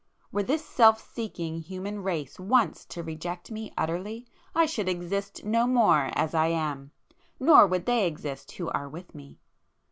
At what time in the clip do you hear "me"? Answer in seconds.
3.51-3.71, 9.13-9.37